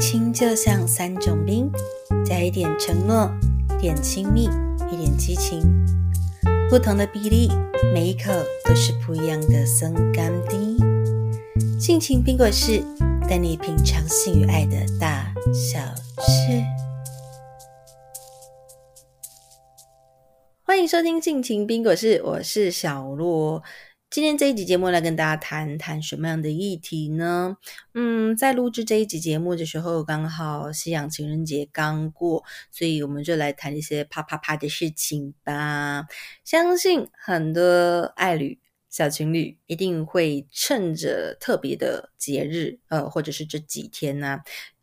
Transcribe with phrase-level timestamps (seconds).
[0.00, 1.70] 情就像三种冰，
[2.24, 3.30] 加一点承诺，
[3.76, 4.48] 一点亲密，
[4.90, 5.60] 一点激情，
[6.70, 7.50] 不同的比例，
[7.92, 8.32] 每一口
[8.64, 10.78] 都是不一样的松甘滴。
[11.78, 12.82] 性情冰果室
[13.28, 15.78] 带你品尝性与爱的大小
[16.22, 16.64] 事。
[20.64, 23.62] 欢迎收听性情冰果室，我是小洛。
[24.10, 27.56] 今天这一集节目来跟大家谈谈什么样的议题呢？
[27.94, 36.06] 嗯，在录制这一集节目的时候，刚好西洋情人节刚过，所以我们就来谈一些啪啪啪的事情吧。
[36.44, 38.58] 相信很多爱侣、
[38.88, 44.40] 小情侣一定会趁着特别的节日，呃，或者是这几天呢。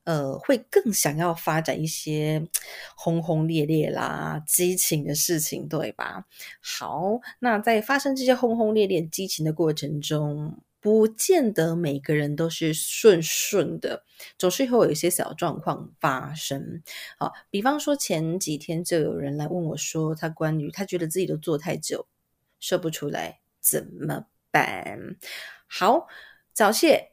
[0.08, 2.48] 呃，会更想要发展一些
[2.96, 6.26] 轰轰烈烈啦、激情的事情，对吧？
[6.62, 14.06] 好，那在发生这些轰轰烈烈、激情的过程中，不见得每个人都是顺顺的，
[14.38, 16.82] 总是会有一些小状况发生。
[17.20, 22.08] 好，比方说前几天就有人来问我说，他关于他觉得自己都做太久，
[22.62, 25.18] 射不出来怎么办？
[25.68, 26.08] 好，
[26.54, 27.12] 早泄，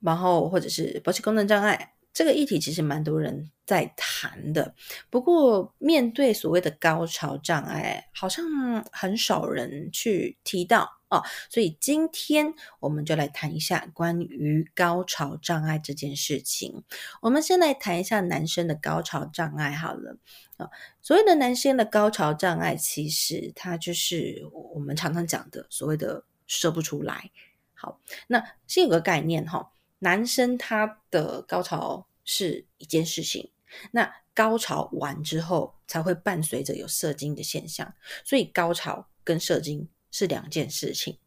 [0.00, 1.92] 然后或者是勃起功能障碍。
[2.12, 4.74] 这个议题其实蛮多人在谈的，
[5.08, 8.44] 不过面对所谓的高潮障碍，好像
[8.92, 11.22] 很少人去提到哦。
[11.48, 16.84] 所以今天我们就来谈一下关于高潮障碍这件事情。
[17.22, 20.18] 我们先来谈一下男生的高潮障碍好了
[20.58, 20.68] 啊。
[21.00, 27.30] 所谓的男生的高潮障碍，其实它就是我们常常讲的所谓的射不出来。
[27.72, 29.72] 好，那先有个概念哈。
[30.02, 33.52] 男生他的高潮是一件事情，
[33.92, 37.94] 那高潮完之后才会伴随着有射精的现象，
[38.24, 41.18] 所以高潮跟射精是两件事情，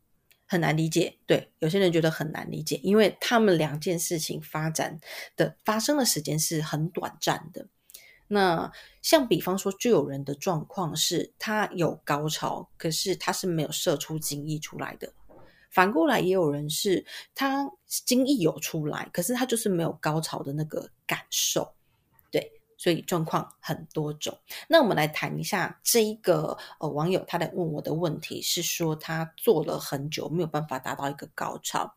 [0.46, 1.18] 很难理解。
[1.26, 5.00] 对，有些人觉得很难理解，因为他们两件事情发展
[5.38, 7.68] 的发生的时间是很短暂的。
[8.28, 8.70] 那
[9.02, 15.14] 像比方说，就有人的状况是，他有高潮，可是他是没有射出精液出来的。
[15.76, 21.70] 反过来也有人是他精液有出来，可是他就是没有高潮的那个感受，
[22.32, 24.40] 对，所以状况很多种。
[24.70, 31.94] 那我们来谈一下这一个呃网友他来问我的问题是说他做了很久没有办法达到一个高潮。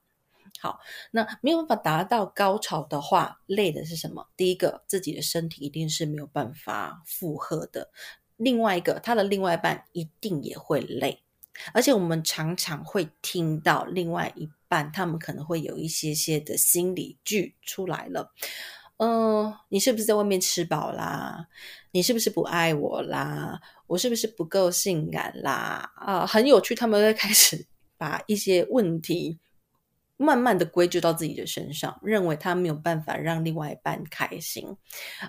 [0.59, 0.81] 好，
[1.13, 4.27] 那没有办法达到高潮的话，累的是什么？
[4.37, 7.93] 第一个，自己的身体一定是没有办法负荷的；
[8.37, 11.23] 另外一个，他的另外一半一定也会累。
[11.73, 18.33] 而且我们常常会听到另外一半，他们可能会有一些些的心理剧出来了。
[18.99, 21.47] 嗯，你是不是在外面吃饱啦？
[21.93, 23.61] 你是不是不爱我啦？
[23.87, 25.91] 我是不是不够性感啦？
[25.97, 27.67] 啊，很有趣，他们会开始
[27.97, 29.39] 把一些问题。
[30.21, 34.77] 慢慢的归咎到自己的身上，认为他没有办法让另外一半开心。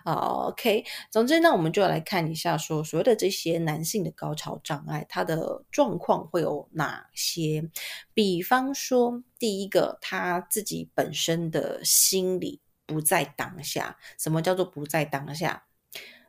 [0.03, 7.69] OK，总之呢，我们就来看一下，说所谓的这些男性的高潮障碍，他的状况会有哪些？
[8.15, 13.95] 比方说，第一个，他自己本身的心理不在当下。
[14.17, 15.65] 什么叫做不在当下？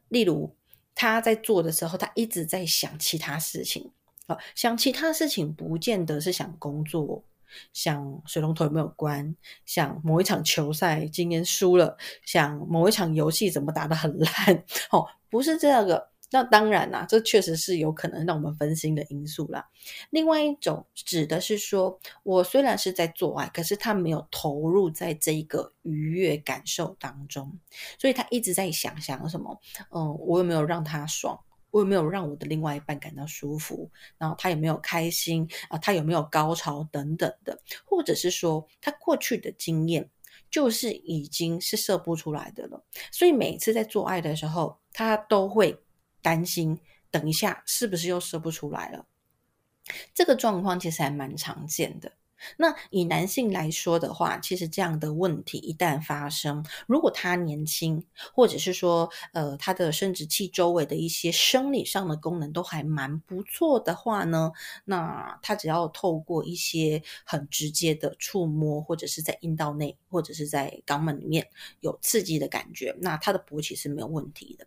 [0.08, 0.54] 例如
[0.94, 3.90] 他在做的时候，他一直在想其他事情。
[4.28, 7.24] 好，想其他事情，不见得是想工作。
[7.72, 9.34] 想水龙头有没有关？
[9.64, 11.96] 想某一场球赛今天输了？
[12.24, 14.64] 想某一场游戏怎么打得很烂？
[14.90, 16.10] 哦，不是这个。
[16.32, 19.68] 那当然啦，这确实是有可能让我们分心的因素啦。
[20.10, 27.58] 另外一种指的是说，我虽然是在做爱，可是他没有投入在这一个愉悦感受当中，
[27.98, 29.60] 所以他一直在想想什么？
[29.90, 31.36] 嗯，我有没有让他爽？
[31.70, 33.90] 我有没有让我的另外一半感到舒服？
[34.18, 35.78] 然后他有没有开心啊？
[35.78, 37.60] 他有没有高潮等等的？
[37.84, 40.08] 或者是说他过去的经验
[40.50, 45.80] 就是已经是射不出来的了，所以每次在做爱的时候，他都会
[46.20, 49.06] 担心，等一下是不是又射不出来了？
[50.12, 52.12] 这个状况其实还蛮常见的。
[52.56, 58.04] 那以男性来说的话，其实这样的问题一旦发生，如果他年轻，
[58.34, 64.52] 或者是说，呃，他的生殖器周围的一些生理上的功能都还蛮不错的话呢，
[64.84, 71.46] 那他只要透过一些很直接的触摸，或者是在阴道内，或者是在肛门里面
[71.80, 74.66] 有刺激的感觉，那他的勃起是没有问题的。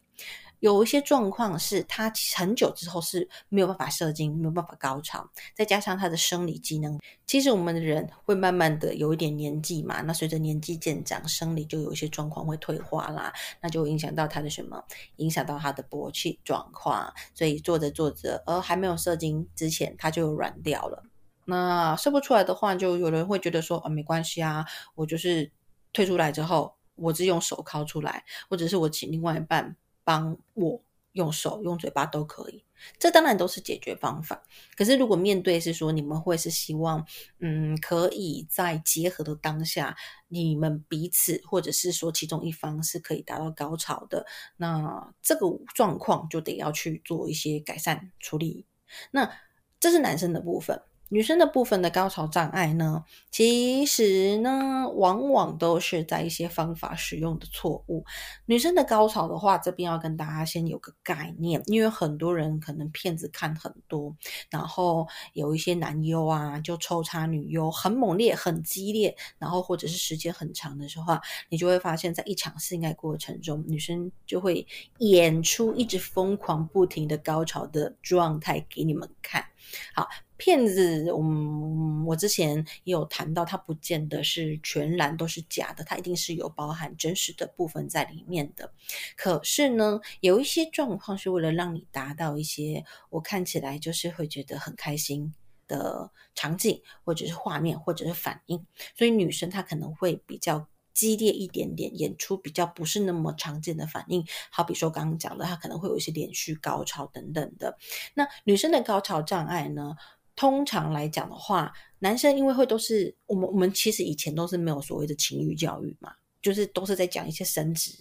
[0.63, 14.81] 有一些状况是他很久之后是没有办法射精，没有办法高潮，再加上他的生理机能，其实我们的人会慢慢的有一点年纪嘛，那随着年纪渐长，生理就有一些状况会退化啦，那就影响到他的什么？
[15.17, 21.03] 影响到他的勃起状况，所以做着做着，而还没有射精之前，他就软掉了。
[21.43, 24.65] 那射不出来的话，就有人会觉得说，啊，没关系啊，
[24.95, 25.51] 我就是
[25.91, 26.73] 退出来之后。
[26.95, 30.81] 我只用手敲出来，或者是我请另外一半帮我
[31.13, 32.63] 用手、用嘴巴都可以。
[32.99, 34.43] 这当然都是解决方法。
[34.75, 37.05] 可是如果面对是说你们会是希望，
[37.39, 39.95] 嗯，可以在结合的当下，
[40.27, 44.25] 你们彼此或者是说其中一方是可以达到高潮的，
[44.57, 48.65] 那这个状况就得要去做一些改善处理。
[49.11, 49.31] 那
[49.79, 50.81] 这是男生的部分。
[51.13, 58.03] 女生的部分的高潮障碍呢，其实呢，往往都是在一些方法使用的错误。
[58.47, 64.15] 女生的高潮的话，这边要跟大家先有个概念，因为很多人可能片子看很多，
[64.49, 71.15] 然后有一些男优啊，就抽插女优很猛烈、很激烈，然后或者是时间很长的时候，
[71.47, 74.65] 你就会发现在一场性爱过程中，女生就会
[74.97, 79.45] 演出一直疯狂不停的高潮的状态给你们看。
[79.93, 80.07] 好。
[80.35, 88.73] 骗子，嗯，我之前也有谈到，它不见得是全然都是假的，它一定是有包含真实的部分在里面的。
[89.15, 95.33] 可是呢，有一些状况是为了让你达到一些我看起来就是会觉得很开心
[95.65, 98.65] 的场景，或者是画面，或者是反应，
[98.97, 104.25] 所以女生她可能会比较激烈一点点，演出比较不是那么常见的反应。
[104.49, 107.77] 好比说刚刚讲的，他可能会有一些连续高潮等等的。
[108.13, 109.95] 那女生的高潮障碍呢？
[110.35, 116.11] 通常来讲的话，男生因为会都是我们我们其实以前都是没有所谓的情欲教育嘛，
[116.41, 117.91] 就是都是在讲一些生殖，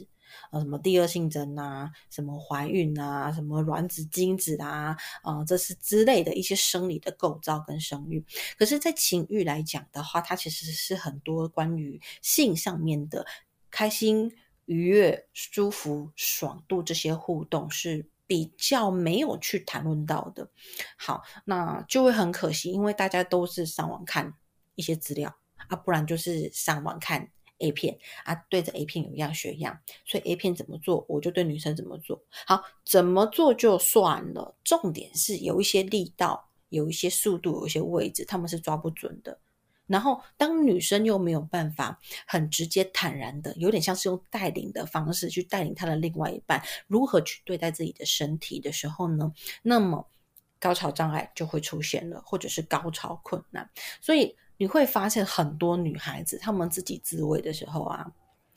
[0.51, 8.25] 呃，什么第二性征啊，什么怀孕啊，什么卵子精子啊，啊，这是之类的一些生理的构造跟生育。
[8.59, 13.27] 可是，在情欲来讲的话，它其实是很多关于性上面的
[13.71, 14.35] 开心、
[14.67, 18.07] 愉悦、舒服、爽度这些互动是。
[18.25, 20.49] 比较没有去谈论到的，
[20.97, 24.33] 好，那就会很可惜，因为大家都是上网看
[24.75, 25.37] 一些资料
[25.69, 27.29] 啊，不然就是上网看
[27.63, 32.23] A 片啊，对着 A 片有样学样，所以 A 片怎么做，我就对女生怎么做。
[32.47, 39.39] 好，怎么做就算了，重点是有一些力道，有一些速度，有一些位置，他们是抓不准的。
[39.87, 49.33] 然后，当女生又没有办法很直接坦然的，有点像是用带领的方式去带领她的另外一半如何去对待自己的身体的时候呢？
[49.63, 50.09] 那么
[50.59, 53.69] 高潮障碍就会出现了，或者是高潮困难。
[54.01, 58.07] 所以你会发现很多女孩子她们自己自慰的时候啊。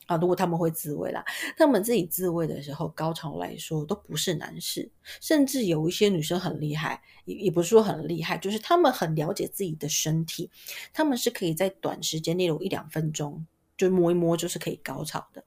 [0.05, 1.25] 啊，如果他们会自慰啦，
[1.57, 4.87] 他们自己自慰的时候，高潮来说都不是难事，
[5.19, 10.51] 甚至有一些女生很厉害，也也不是说很厉害，就是她们很了解自己的身体，
[10.93, 13.43] 他们是可以在短时间，例如一两分钟，
[13.75, 15.43] 就摸一摸就是可以高潮的。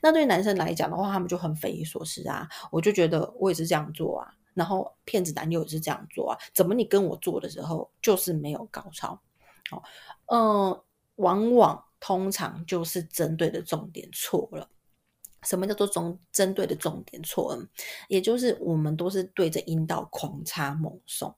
[0.00, 9.20] 那对男生来讲的话，他们就很匪夷所思啊，我就觉得我也是这样做啊，然后骗子男友也是这样做啊，怎么你跟我做的时候就是没有高潮？
[9.68, 9.82] 好，
[10.26, 10.82] 嗯，
[11.16, 11.84] 往往。
[12.00, 14.70] 通常就是针对的重点错了。
[15.42, 17.68] 什么叫做中针对的重点错嗯？
[18.06, 21.34] 也就是我们都是对着阴道狂插猛送，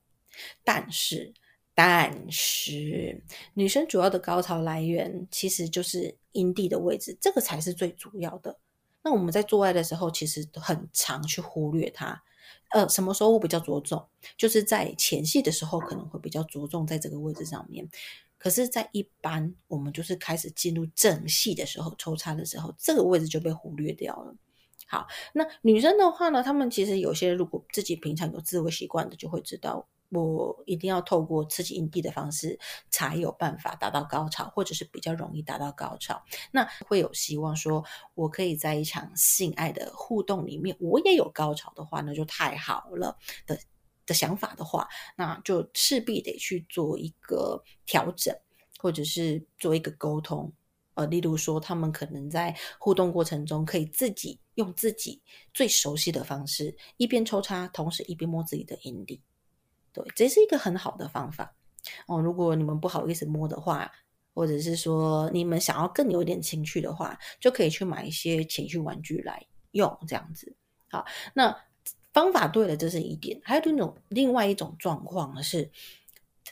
[0.62, 1.32] 但是
[1.75, 3.25] 但是
[3.55, 8.59] 女生主要的高潮来源其实就是阴蒂的位置，这个才是最主要的。
[9.03, 12.23] 那我们在做爱的时候，其实很常去忽略它。
[12.70, 14.06] 呃，什么时候会比较着重？
[14.37, 17.88] 就是在前戏的时候，可能会比较着重在这个位置上面。
[18.38, 24.34] 可是，在一般我们就是开始进入正戏的时候，抽插的时候，这个位置就被忽略掉了。
[24.86, 32.58] 好，那女生的话呢，她们其实有些如果自己平常有自慰习惯的，就会知道，我一定要透过刺激阴蒂的方式，
[32.90, 36.22] 才有办法达到高潮，或者是比较容易达到高潮。
[36.52, 43.58] 那会有希望说，我可以在一场性爱的互动里面，我也有高潮的话，那就太好了的。
[44.06, 48.36] 的想法的话，那就势必得去做一个调整，
[48.76, 50.52] 或者是做一个沟通。
[50.94, 55.22] 呃，例如说，他们可能在互动过程中，可以自己用自己
[55.55, 59.22] 最熟悉的方式，一边抽插，同时一边摸自己的阴蒂。
[59.93, 61.55] 对，这是一个很好的方法
[62.06, 62.20] 哦。
[62.20, 63.91] 如果你们不好意思摸的话，
[64.35, 70.56] 或者是说你们想要更有点情趣的话，就可以去买一些情趣玩具来用，这样子。
[70.89, 71.05] 好，
[71.35, 71.56] 那。
[72.13, 73.41] 方法对了，这是一点。
[73.44, 75.70] 还有一种，另外一种状况呢是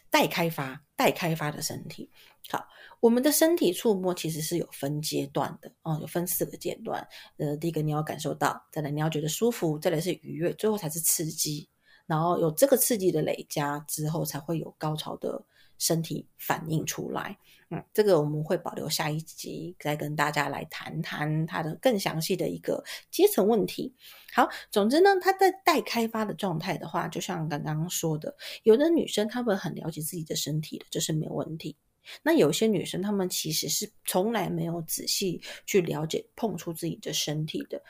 [0.08, 2.08] 待开发、待开发的身体。
[2.48, 2.64] 好，
[3.00, 7.04] 我们的身体触摸其实是有分阶段的哦，有分四个阶段。
[7.38, 11.68] 呃，第一个你要感受到，再来你要觉得舒服，再来是愉悦，最后才是刺激。
[12.08, 15.44] 然后有这个刺激的累加之后，才会有高潮的
[15.78, 17.38] 身体反应出来。
[17.70, 23.94] 嗯，这个我们会保留下一集再跟大家来谈谈它的更详细的一个阶层问题。
[24.32, 31.76] 好，总之呢，它在待开发的状态的话，就像刚刚说的，有的女生她们很了解自己的身体的，这是没有问题。
[32.22, 37.82] 那有些女生她们其实是从来没有仔细去了解碰触自己的身体的。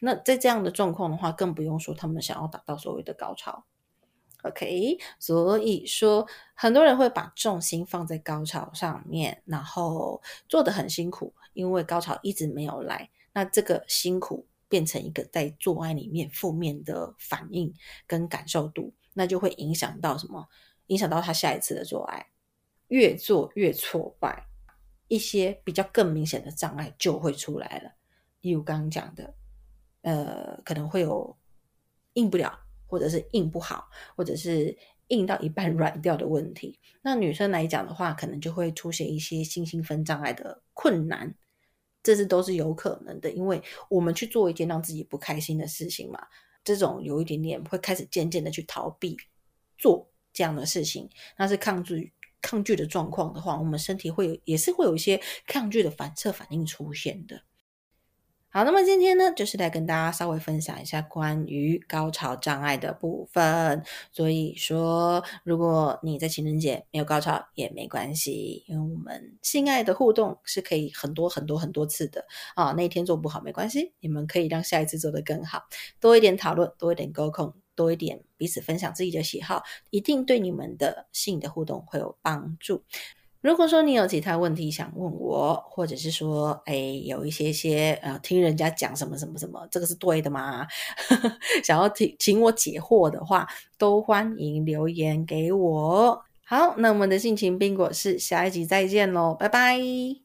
[0.00, 3.64] 那在这样的状况的话，更不用说他们想要达到所谓的高潮。
[4.42, 13.10] OK，所以说很多人会把重心放在高潮上面，然后做的很辛苦，因为高潮一直没有来。
[13.34, 17.72] 那这个辛苦变成一个在做爱里面负面的反应
[18.06, 20.48] 跟感受度，那就会影响到什么？
[20.86, 22.30] 影响到他下一次的做爱，
[22.88, 24.46] 越做越挫败，
[25.06, 27.92] 一些比较更明显的障碍就会出来了。
[28.40, 29.34] 例如刚刚讲的，
[30.02, 31.36] 呃，可能会有
[32.14, 32.58] 硬不了。
[32.90, 34.76] 或者是硬不好，或者是
[35.06, 36.76] 硬到一半软掉的问题。
[37.02, 41.32] 那女生来讲的话，可能就会出现一些性兴奋障碍的困难，
[42.02, 43.30] 这是都是有可能的。
[43.30, 46.26] 因为我们去做一件让自己不开心的事情嘛，
[46.64, 49.16] 这种有一点点会开始渐渐的去逃避
[49.78, 57.40] 做这样的事情，那是抗拒抗拒的状况的话，我们身体会有也是会有一些抗拒的反射反应出现的。
[58.52, 63.80] 好，那么今天呢，就是来跟大家稍微分享一下关于高潮障碍的部分。
[64.10, 72.26] 所以说，如果你在情人节没有高潮也没关系，因为我们性爱的互动是可以很多很多很多次的
[72.56, 72.72] 啊。
[72.72, 75.62] 那一天做不好没关系，你们可以让下一次做得更好。
[76.00, 82.82] 多一点讨论，多一点沟通，多一点彼此分享自己的喜好，一定对你们的性的互动会有帮助。
[83.40, 90.66] 如果说你有其他问题想问我，或者是说，哎，有一些些呃，听人家讲什么什么什么，这个是对的吗？
[91.64, 96.22] 想要听请我解惑的话，都欢迎留言给我。
[96.44, 100.20] 好，那我们的性情宾果是下一集再见喽，拜拜。